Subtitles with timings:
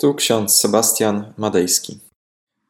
[0.00, 1.98] Tu ksiądz Sebastian Madejski.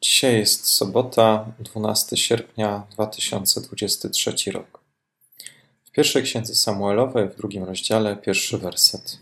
[0.00, 4.80] Dzisiaj jest sobota, 12 sierpnia 2023 rok.
[5.84, 9.18] W pierwszej księdze Samuelowej, w drugim rozdziale, pierwszy werset.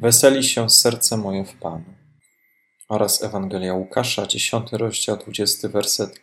[0.00, 1.94] Weseli się serce moje w Panu.
[2.88, 6.20] Oraz Ewangelia Łukasza, dziesiąty rozdział, dwudziesty werset.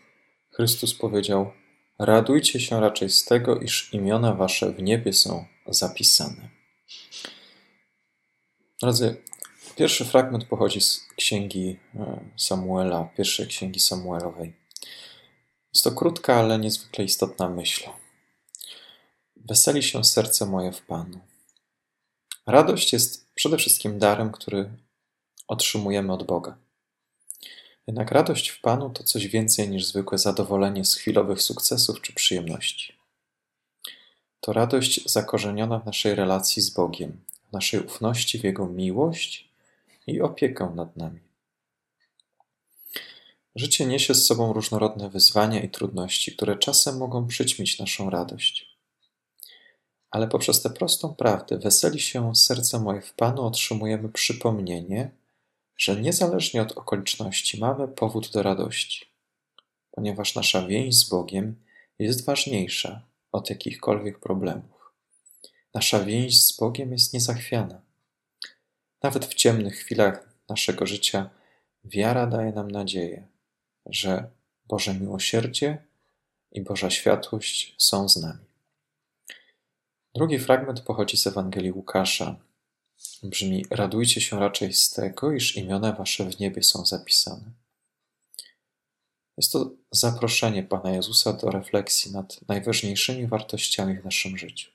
[0.52, 1.52] Chrystus powiedział:
[1.99, 6.49] Radujcie się raczej z tego, iż imiona wasze w niebie są zapisane.
[8.81, 9.21] Drodzy,
[9.82, 14.54] Pierwszy fragment pochodzi z księgi e, Samuela, pierwszej księgi Samuelowej.
[15.73, 17.90] Jest to krótka, ale niezwykle istotna myśl.
[19.35, 21.20] Weseli się serce moje w Panu.
[22.48, 24.71] Radość jest przede wszystkim darem, który
[25.48, 26.57] otrzymujemy od Boga.
[27.88, 32.95] Jednak radość w Panu to coś więcej niż zwykłe zadowolenie z chwilowych sukcesów czy przyjemności.
[34.40, 39.51] To radość zakorzeniona w naszej relacji z Bogiem, w naszej ufności w Jego miłość
[40.08, 41.20] i opiekę nad nami.
[43.55, 48.77] Życie niesie z sobą różnorodne wyzwania i trudności, które czasem mogą przyćmić naszą radość.
[50.12, 55.12] Ale poprzez tę prostą prawdę, weseli się serce moje w Panu, otrzymujemy przypomnienie,
[55.77, 59.05] że niezależnie od okoliczności mamy powód do radości,
[59.91, 61.55] ponieważ nasza więź z Bogiem
[61.99, 64.91] jest ważniejsza od jakichkolwiek problemów.
[65.74, 67.81] Nasza więź z Bogiem jest niezachwiana.
[69.03, 71.30] Nawet w ciemnych chwilach naszego życia
[71.84, 73.28] wiara daje nam nadzieję,
[73.85, 74.30] że
[74.68, 75.78] Boże miłosierdzie
[76.52, 78.46] i Boża światłość są z nami.
[80.16, 82.35] Drugi fragment pochodzi z Ewangelii Łukasza.
[83.24, 87.52] Brzmi: Radujcie się raczej z tego, iż imiona wasze w niebie są zapisane.
[89.38, 94.72] Jest to zaproszenie Pana Jezusa do refleksji nad najważniejszymi wartościami w naszym życiu.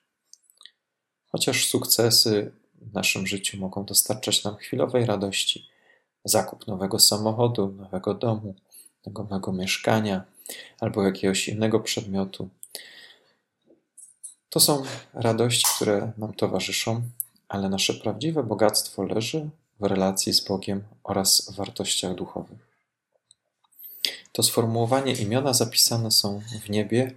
[1.26, 5.68] Chociaż sukcesy w naszym życiu mogą dostarczać nam chwilowej radości.
[6.24, 8.54] Zakup nowego samochodu, nowego domu,
[9.06, 10.24] nowego mieszkania
[10.80, 12.48] albo jakiegoś innego przedmiotu.
[14.50, 14.82] To są
[15.14, 17.02] radości, które nam towarzyszą,
[17.48, 19.50] ale nasze prawdziwe bogactwo leży
[19.80, 22.66] w relacji z Bogiem oraz w wartościach duchowych.
[24.32, 27.14] To sformułowanie imiona zapisane są w niebie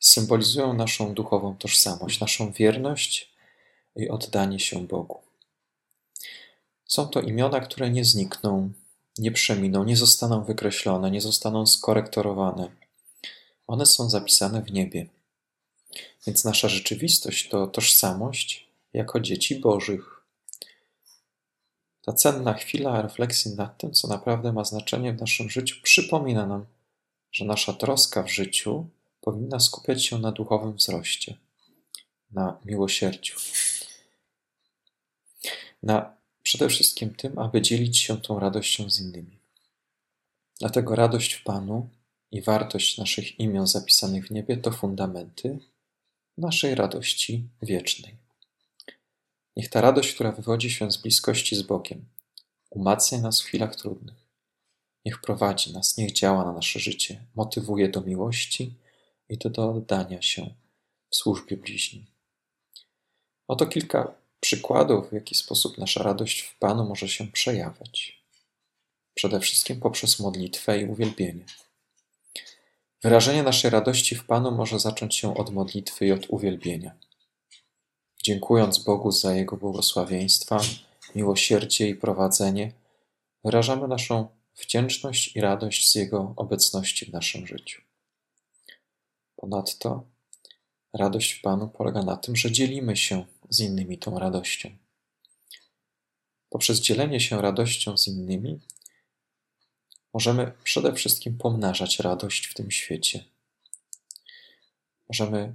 [0.00, 3.30] symbolizują naszą duchową tożsamość, naszą wierność
[3.96, 5.20] i oddanie się Bogu.
[6.84, 8.72] Są to imiona, które nie znikną,
[9.18, 12.70] nie przeminą, nie zostaną wykreślone, nie zostaną skorektorowane.
[13.66, 15.06] One są zapisane w niebie.
[16.26, 20.20] Więc nasza rzeczywistość to tożsamość jako dzieci Bożych.
[22.02, 26.66] Ta cenna chwila refleksji nad tym, co naprawdę ma znaczenie w naszym życiu, przypomina nam,
[27.32, 28.86] że nasza troska w życiu
[29.20, 31.36] powinna skupiać się na duchowym wzroście,
[32.30, 33.34] na miłosierdziu,
[35.82, 39.38] na przede wszystkim tym, aby dzielić się tą radością z innymi.
[40.60, 41.88] Dlatego radość w Panu
[42.30, 45.58] i wartość naszych imion zapisanych w niebie to fundamenty
[46.38, 48.16] naszej radości wiecznej.
[49.56, 52.04] Niech ta radość, która wywodzi się z bliskości z Bogiem,
[52.70, 54.16] umacnia nas w chwilach trudnych.
[55.04, 58.74] Niech prowadzi nas, niech działa na nasze życie, motywuje do miłości
[59.28, 60.54] i do, oddania się
[61.10, 62.06] w służbie bliźnim.
[63.48, 68.20] Oto kilka przykładów, w jaki sposób nasza radość w Panu może się przejawiać.
[69.14, 71.44] Przede wszystkim poprzez modlitwę i uwielbienie.
[73.02, 76.94] Wyrażenie naszej radości w Panu może zacząć się od modlitwy i od uwielbienia.
[78.22, 80.60] Dziękując Bogu za Jego błogosławieństwa,
[81.14, 82.72] miłosierdzie i prowadzenie,
[83.44, 87.82] wyrażamy naszą wdzięczność i radość z Jego obecności w naszym życiu.
[89.36, 90.04] Ponadto
[90.92, 94.70] radość w Panu polega na tym, że dzielimy się z innymi tą radością.
[96.50, 98.60] Poprzez dzielenie się radością z innymi
[100.12, 103.24] możemy przede wszystkim pomnażać radość w tym świecie.
[105.08, 105.54] Możemy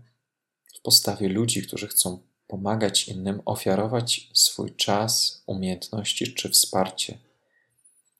[0.77, 7.17] w postawie ludzi, którzy chcą pomagać innym, ofiarować swój czas, umiejętności czy wsparcie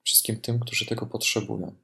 [0.06, 1.76] wszystkim tym, którzy tego potrzebują.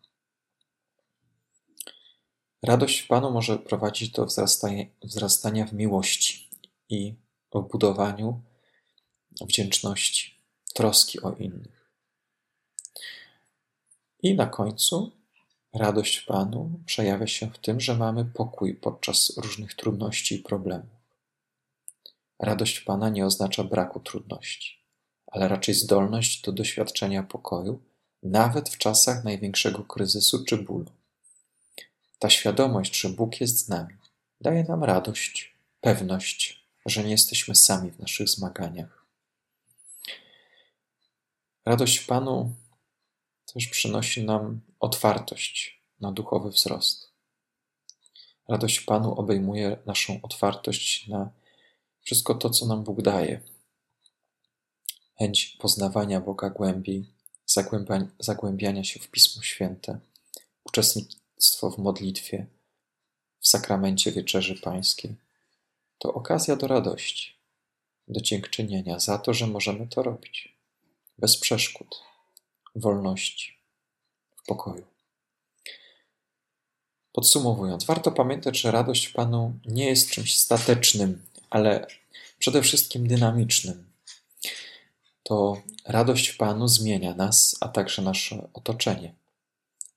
[2.63, 6.49] Radość w Panu może prowadzić do wzrastania, wzrastania w miłości
[6.89, 7.15] i
[7.51, 8.41] o budowaniu
[9.41, 10.35] wdzięczności,
[10.73, 11.91] troski o innych.
[14.23, 15.11] I na końcu
[15.73, 21.01] radość w Panu przejawia się w tym, że mamy pokój podczas różnych trudności i problemów.
[22.39, 24.77] Radość w Pana nie oznacza braku trudności,
[25.27, 27.81] ale raczej zdolność do doświadczenia pokoju,
[28.23, 30.91] nawet w czasach największego kryzysu czy bólu.
[32.19, 33.93] Ta świadomość, że Bóg jest z nami,
[34.41, 39.05] daje nam radość, pewność, że nie jesteśmy sami w naszych zmaganiach.
[41.65, 42.55] Radość w Panu
[43.53, 47.11] też przynosi nam otwartość na duchowy wzrost.
[48.47, 51.31] Radość w Panu obejmuje naszą otwartość na
[52.01, 53.41] wszystko to, co nam Bóg daje.
[55.17, 57.13] Chęć poznawania Boga głębiej,
[58.19, 59.99] zagłębiania się w Pismo Święte,
[60.63, 62.47] uczestnictwo w modlitwie,
[63.39, 65.15] w sakramencie wieczerzy pańskiej.
[66.01, 67.35] To okazja do radości,
[68.07, 70.57] do dziękczynienia za to, że możemy to robić.
[71.17, 72.03] Bez przeszkód,
[72.75, 73.57] wolności,
[74.35, 74.85] w pokoju.
[77.11, 81.87] Podsumowując, warto pamiętać, że radość Panu nie jest czymś statecznym, ale
[82.39, 83.91] przede wszystkim dynamicznym.
[85.23, 89.13] To radość w Panu zmienia nas, a także nasze otoczenie.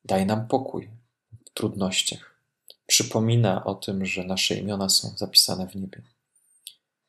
[0.05, 0.89] Daje nam pokój
[1.47, 2.34] w trudnościach.
[2.87, 6.03] Przypomina o tym, że nasze imiona są zapisane w niebie.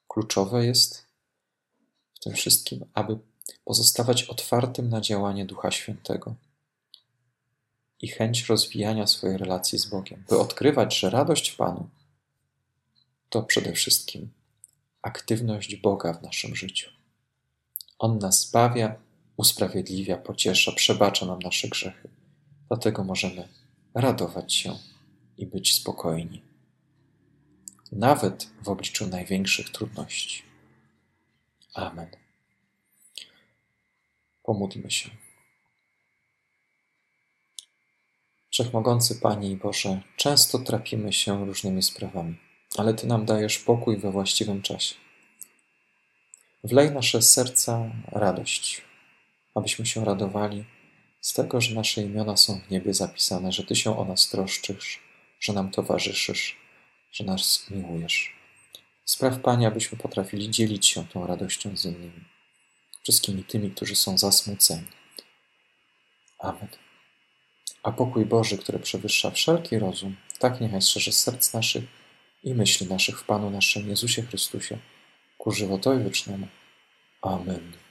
[0.07, 1.05] Kluczowe jest
[2.13, 3.17] w tym wszystkim, aby
[3.65, 6.35] pozostawać otwartym na działanie Ducha Świętego
[8.01, 11.89] i chęć rozwijania swojej relacji z Bogiem, by odkrywać, że radość Panu
[13.29, 14.29] to przede wszystkim
[15.01, 16.89] aktywność Boga w naszym życiu.
[17.99, 18.95] On nas zbawia,
[19.37, 22.09] usprawiedliwia, pociesza, przebacza nam nasze grzechy.
[22.67, 23.47] Dlatego możemy
[23.93, 24.77] radować się
[25.37, 26.41] i być spokojni,
[27.91, 30.43] nawet w obliczu największych trudności.
[31.73, 32.09] Amen.
[34.43, 35.09] Pomódlmy się.
[38.51, 42.37] Wszechmogący Panie i Boże, często trapimy się różnymi sprawami,
[42.77, 44.95] ale Ty nam dajesz pokój we właściwym czasie.
[46.63, 48.81] Wlej nasze serca radość,
[49.55, 50.65] abyśmy się radowali
[51.21, 55.04] z tego, że nasze imiona są w niebie zapisane, że Ty się o nas troszczysz,
[55.45, 56.57] że nam towarzyszysz,
[57.11, 58.35] że nas miłujesz.
[59.05, 62.23] Spraw, Panie, abyśmy potrafili dzielić się tą radością z innymi,
[63.03, 64.87] wszystkimi tymi, którzy są zasmuceni.
[66.39, 66.67] Amen.
[67.83, 71.83] A pokój Boży, który przewyższa wszelki rozum, tak niechaj strzeże serc naszych
[72.43, 74.77] i myśli naszych w Panu naszym Jezusie Chrystusie,
[75.37, 76.47] ku żywotowi wiecznemu.
[77.21, 77.84] Amen.